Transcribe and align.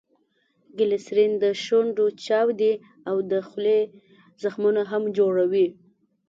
ګلیسرین 0.77 1.33
دشونډو 1.41 2.05
چاودي 2.25 2.73
او 3.09 3.15
دخولې 3.31 3.79
زخمونه 4.43 4.81
هم 4.91 5.03
جوړوي. 5.17 5.67